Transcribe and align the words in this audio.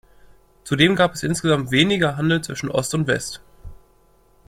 Zudem 0.63 0.95
gab 0.95 1.13
es 1.13 1.21
insgesamt 1.21 1.69
weniger 1.69 2.17
Handel 2.17 2.41
zwischen 2.41 2.71
Ost 2.71 2.95
und 2.95 3.05
West. 3.05 3.39